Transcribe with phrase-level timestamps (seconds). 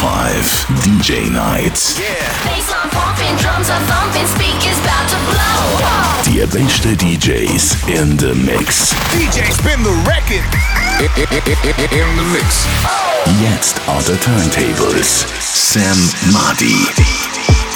[0.00, 1.76] DJ Night.
[2.48, 6.24] Bassline pumping, drums are thumping, speakers about to blow.
[6.24, 8.94] Die besten DJs in the mix.
[9.12, 10.40] DJ spin the record.
[11.04, 12.66] In the mix.
[13.42, 15.28] Jetzt on the turntables.
[15.38, 15.96] Sam
[16.32, 17.69] Madi.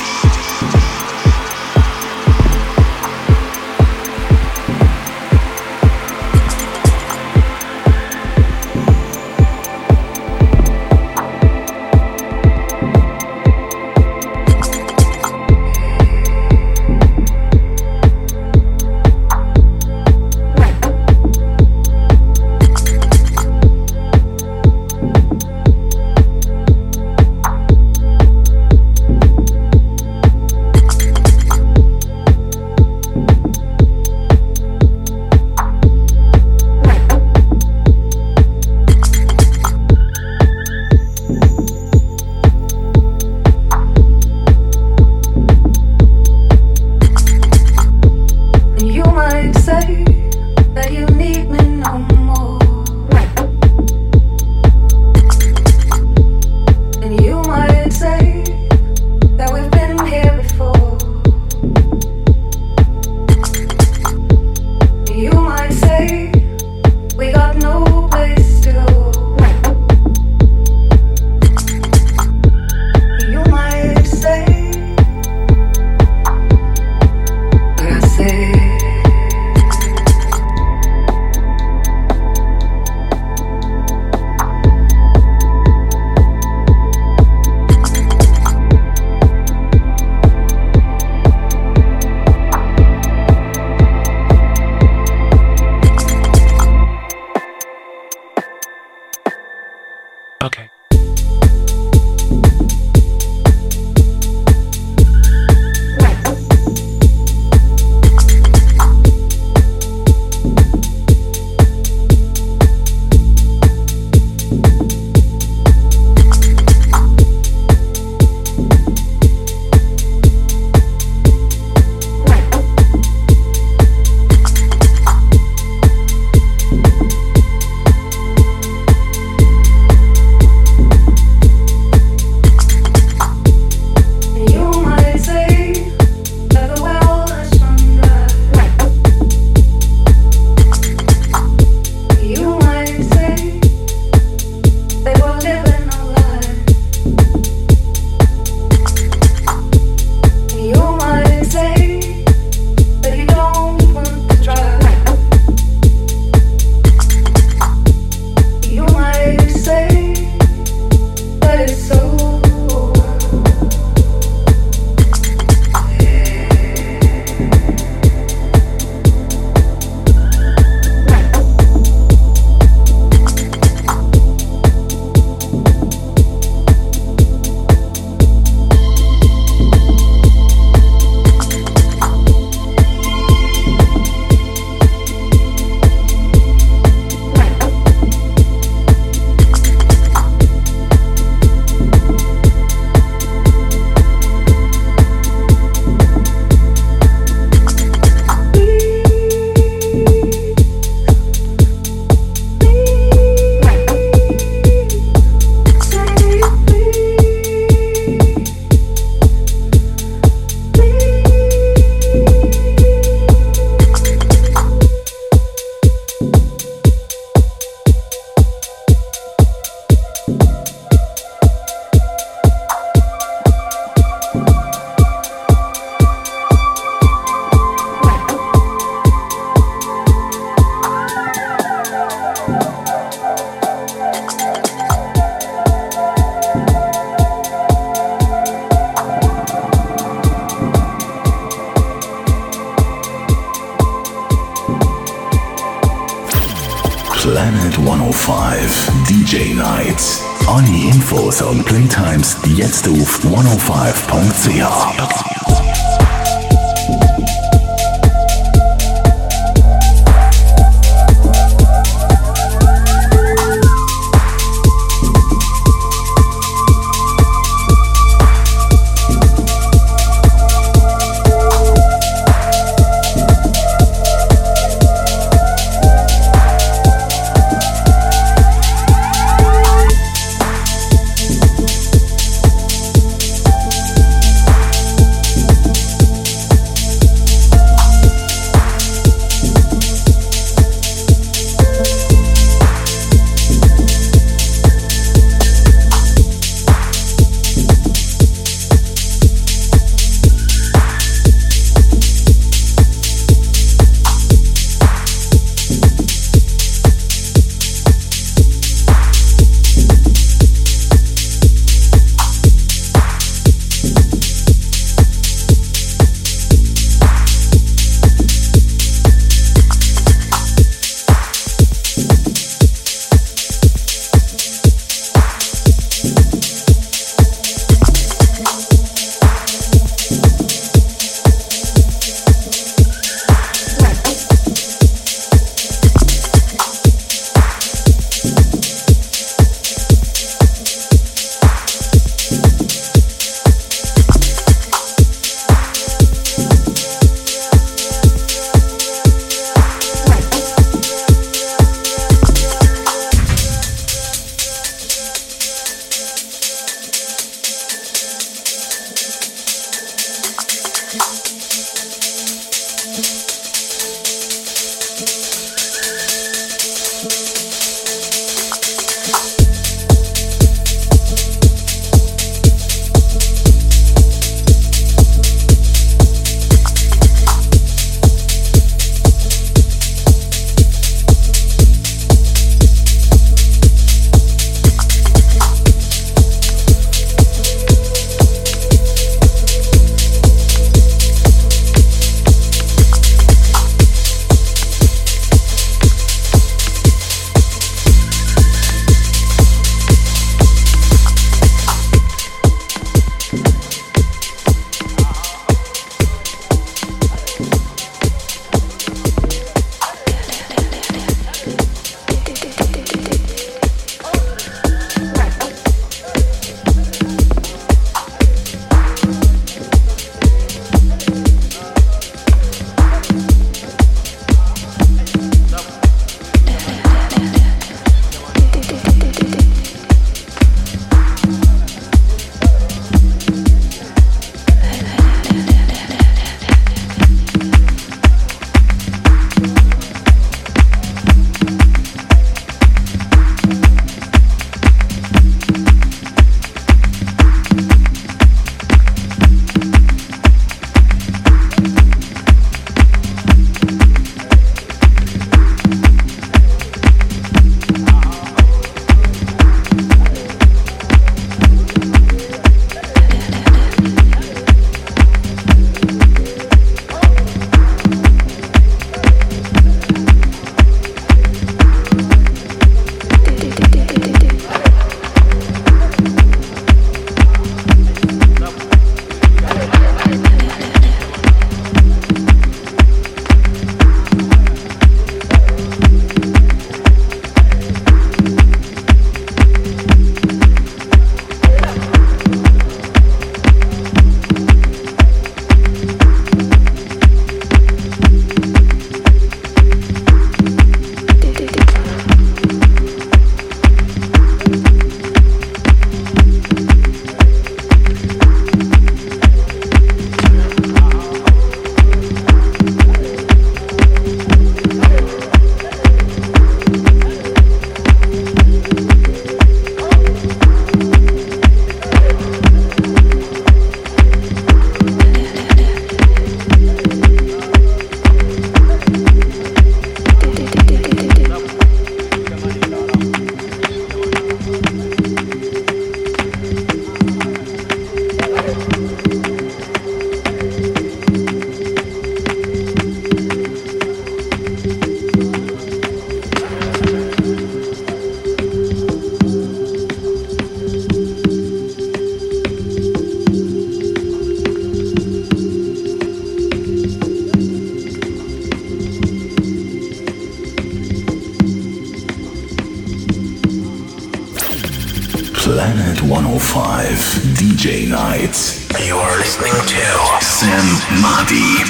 [568.15, 568.69] nights.
[568.87, 569.85] You are listening to
[570.21, 570.65] Sam
[571.03, 571.65] Mahdi.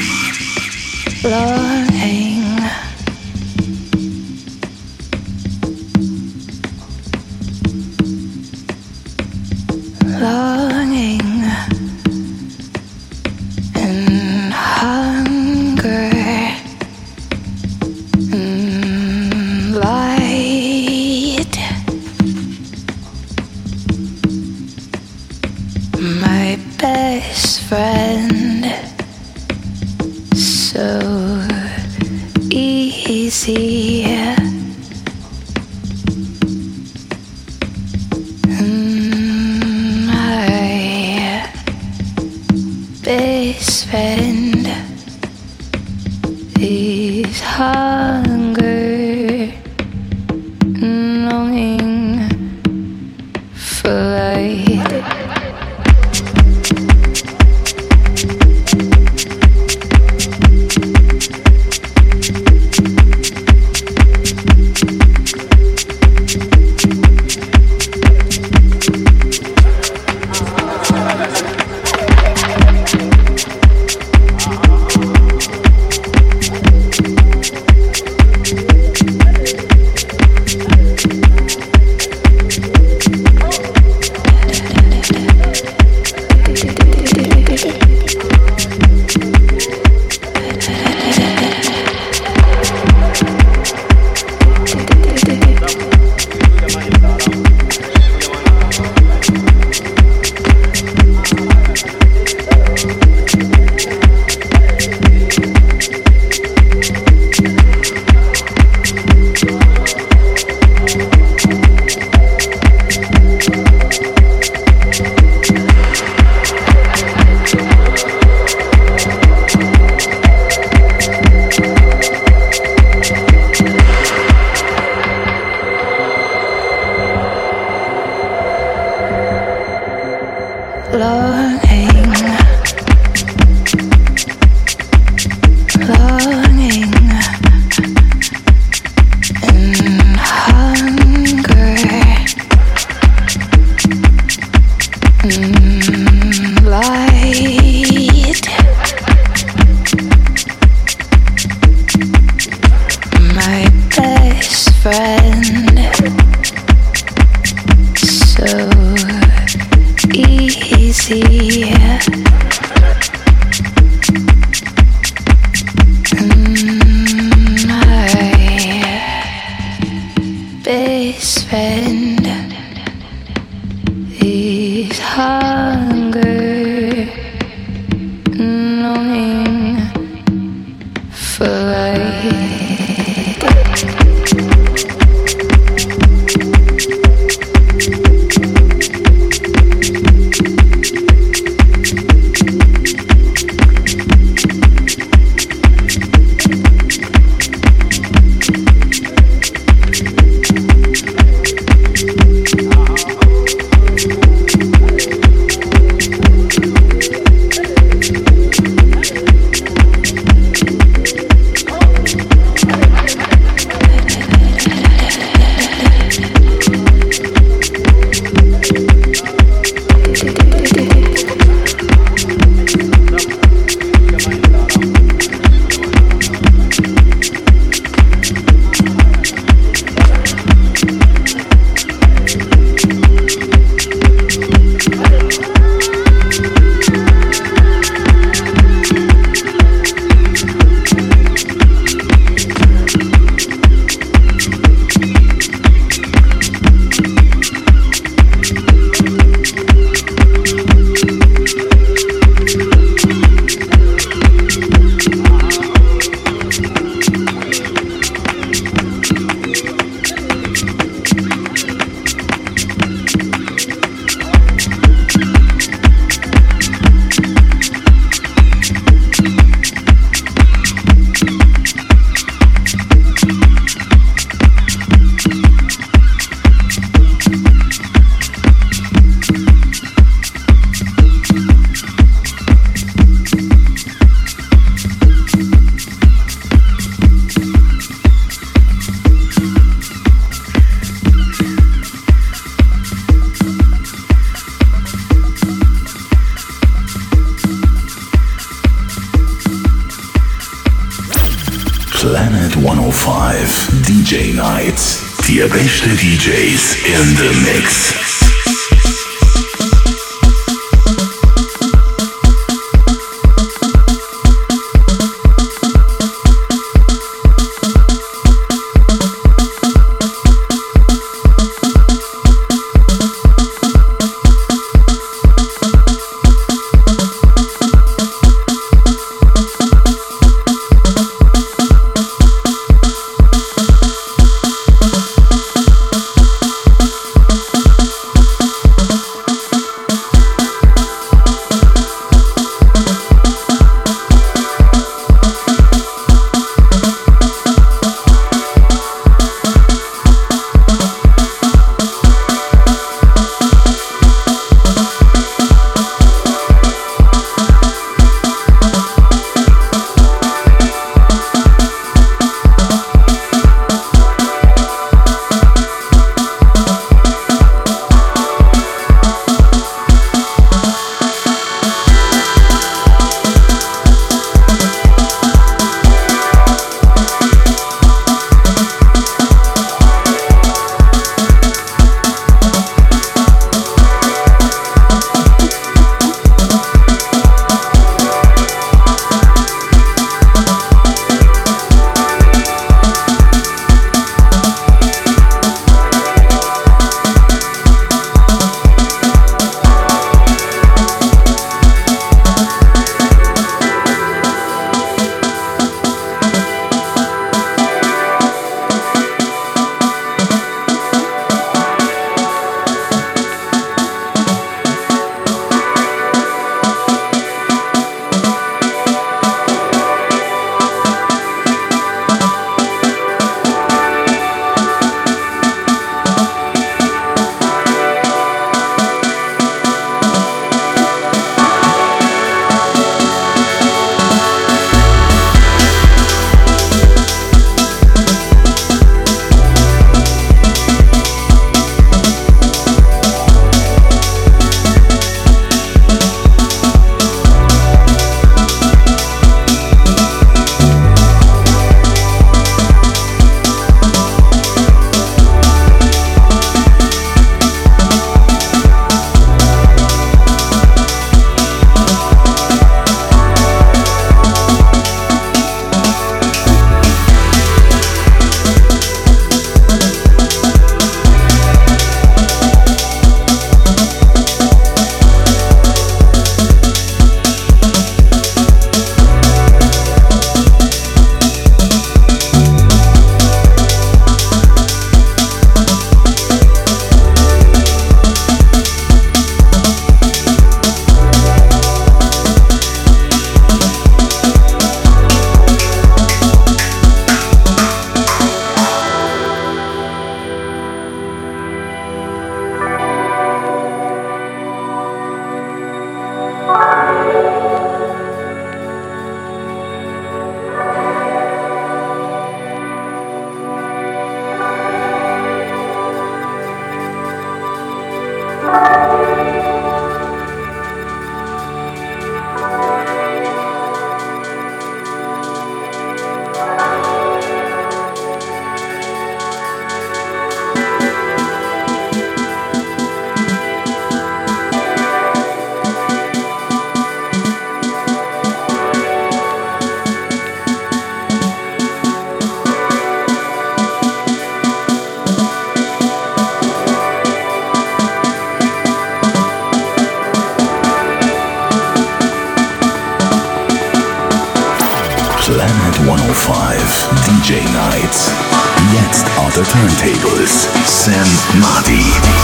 [559.55, 560.49] Turntables.
[560.67, 561.07] Sam
[561.39, 562.24] Marty.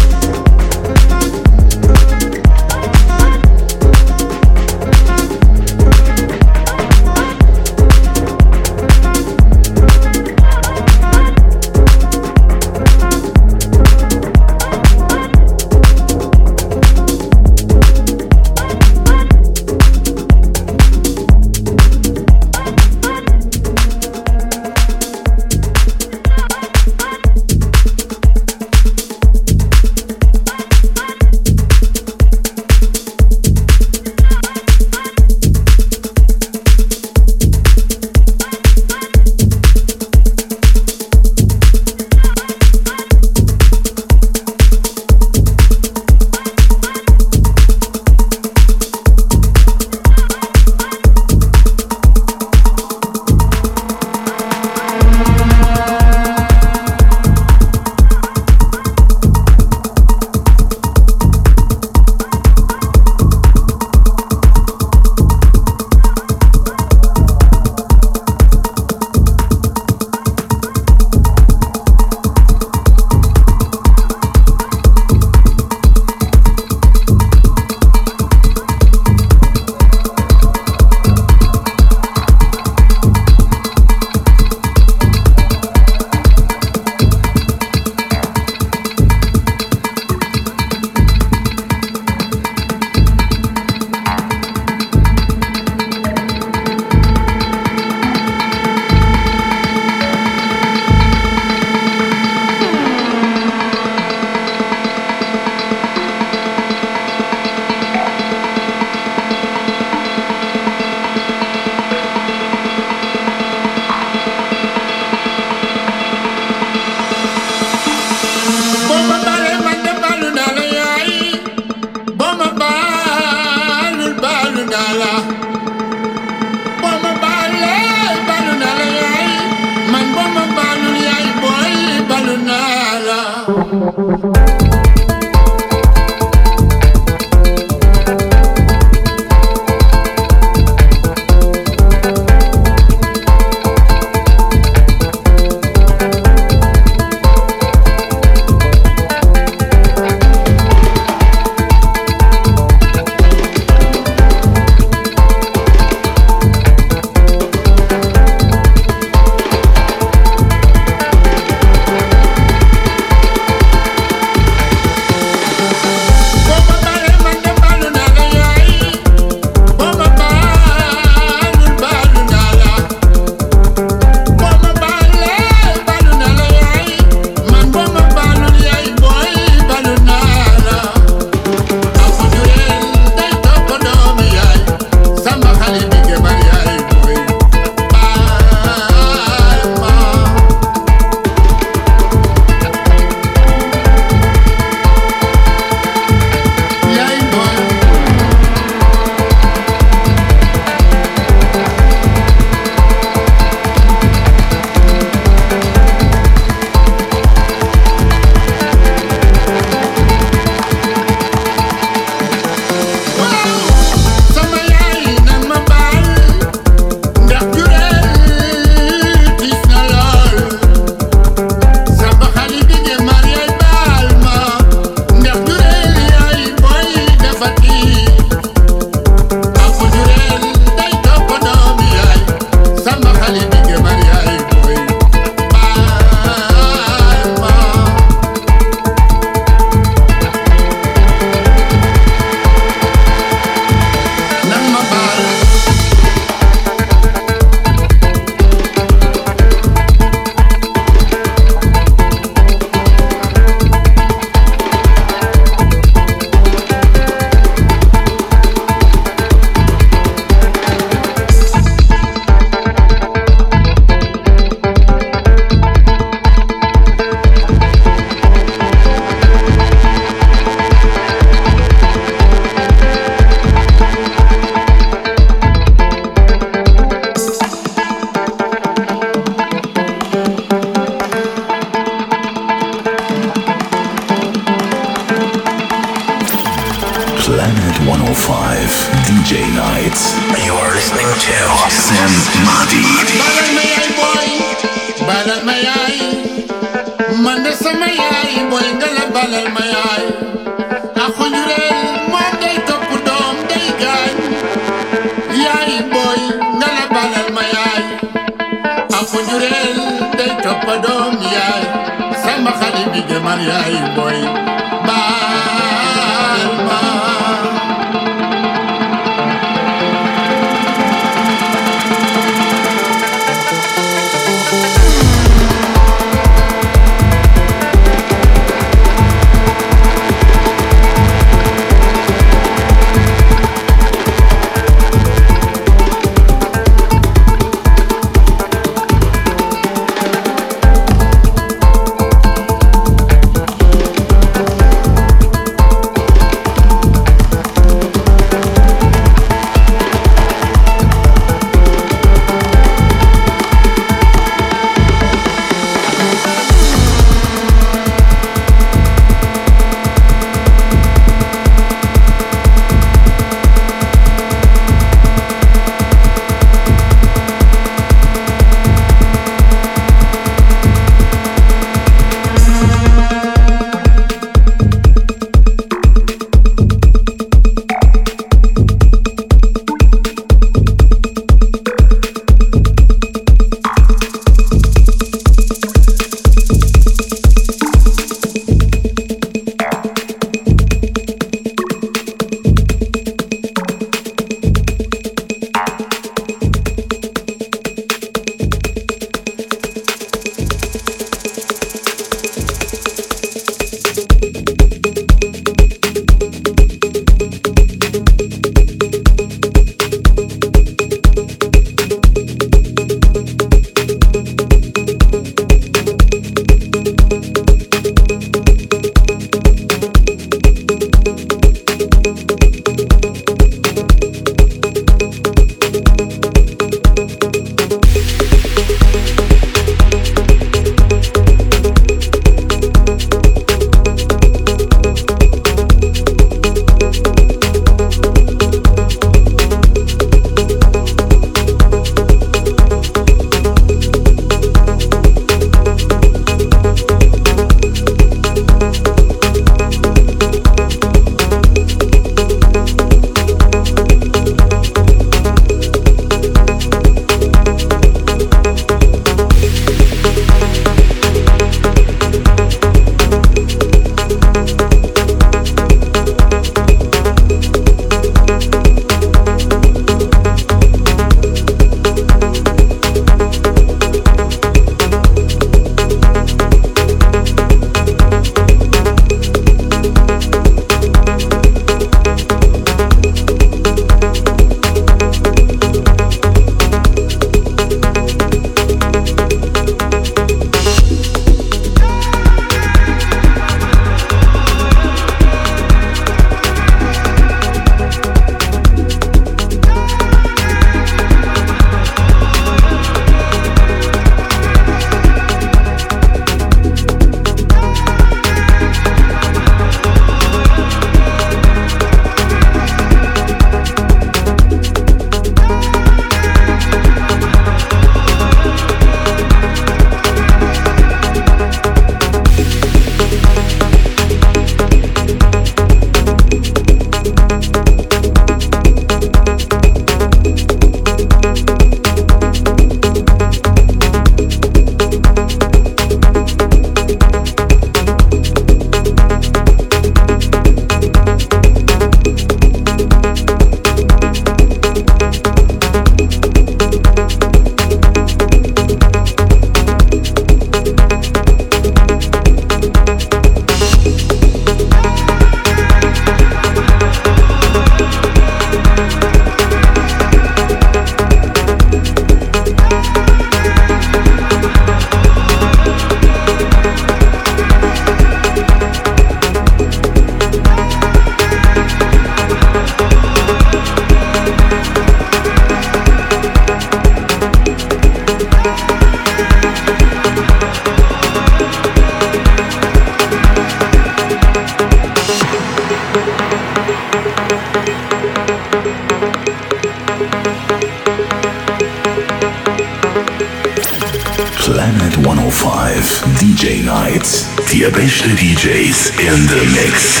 [594.36, 595.84] Planet 105
[596.18, 597.26] DJ Nights.
[597.52, 600.00] The besten DJs in the mix.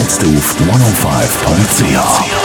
[0.00, 2.39] jetzt auf 105.ch.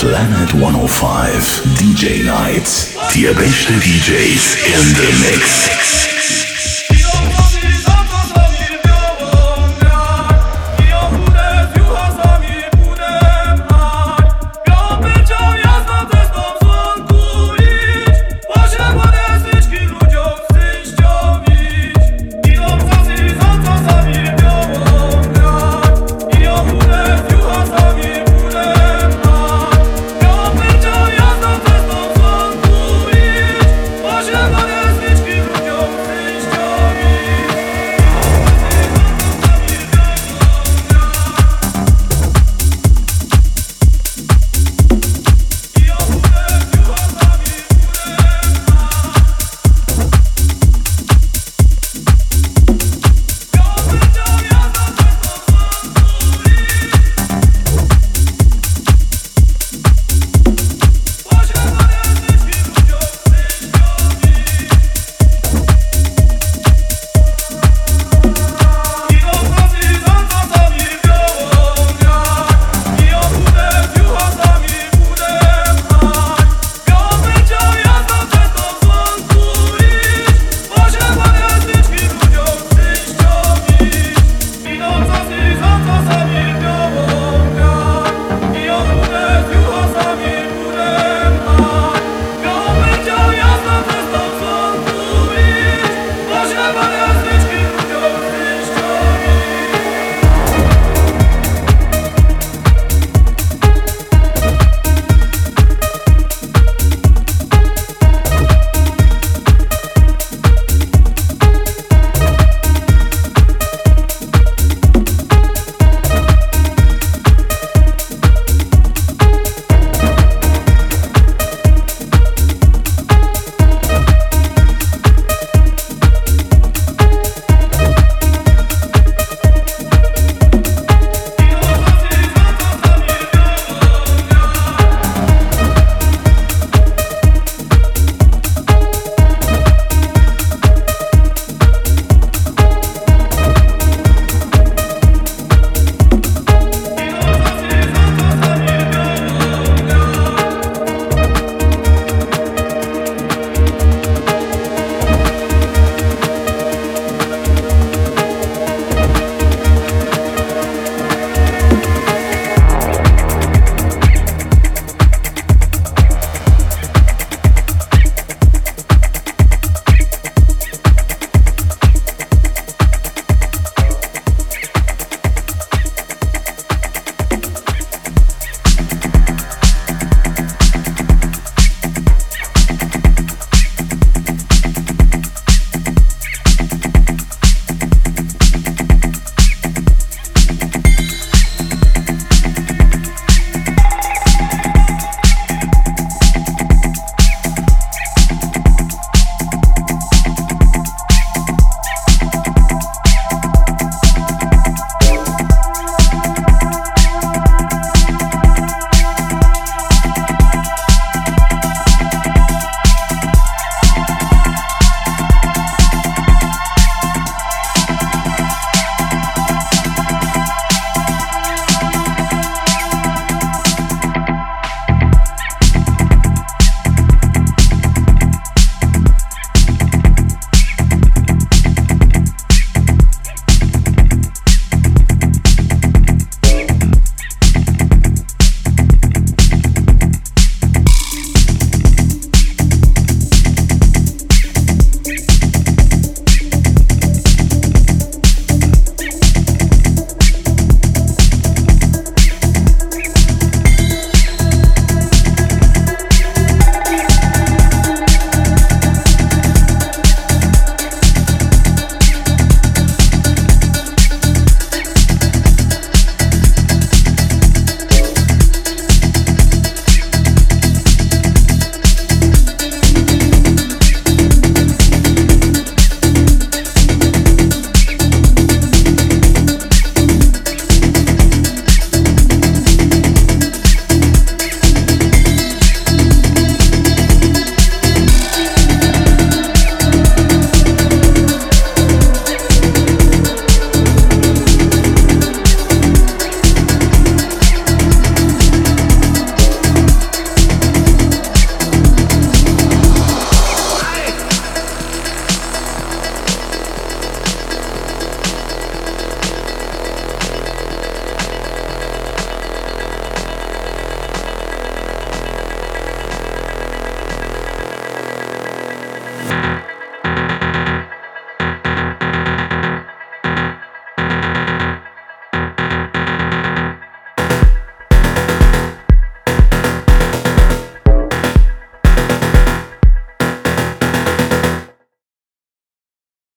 [0.00, 2.88] Planet 105 DJ Nights.
[3.12, 6.49] Die beste DJs in the Mix.